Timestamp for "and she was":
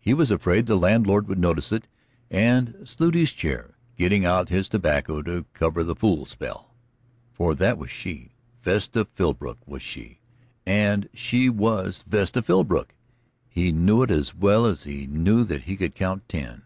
10.64-12.02